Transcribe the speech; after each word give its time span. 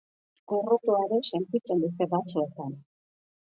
Gorrotoa 0.53 1.03
ere 1.09 1.21
sentitzen 1.33 1.87
dute 1.87 2.11
batzuetan. 2.17 2.77